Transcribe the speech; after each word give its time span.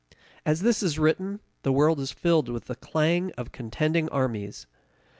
As 0.47 0.63
this 0.63 0.81
is 0.81 0.97
written, 0.97 1.41
the 1.61 1.71
world 1.71 1.99
is 1.99 2.11
filled 2.11 2.49
with 2.49 2.65
the 2.65 2.73
clang 2.75 3.29
of 3.33 3.51
contending 3.51 4.09
armies. 4.09 4.65